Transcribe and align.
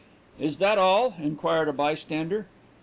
"'Is 0.39 0.57
that 0.57 0.79
all?' 0.79 1.15
inquired 1.21 1.67
a 1.67 1.73
bystander. 1.73 2.47